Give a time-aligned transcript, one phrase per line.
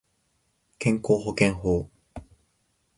[0.79, 1.87] 健康保険法